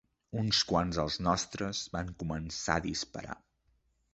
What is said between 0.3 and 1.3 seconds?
Uns quants dels